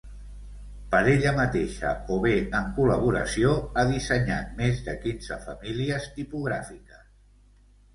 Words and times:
Per 0.95 1.01
ella 1.11 1.33
mateixa 1.39 1.91
o 2.15 2.17
bé 2.25 2.33
en 2.61 2.73
col·laboració, 2.81 3.55
ha 3.83 3.87
dissenyat 3.95 4.59
més 4.65 4.85
de 4.91 4.99
quinze 5.09 5.43
famílies 5.49 6.13
tipogràfiques. 6.21 7.11